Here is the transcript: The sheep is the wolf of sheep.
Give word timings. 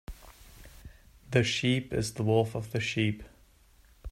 The 1.29 1.43
sheep 1.43 1.93
is 1.93 2.15
the 2.15 2.23
wolf 2.23 2.55
of 2.55 2.71
sheep. 2.81 3.21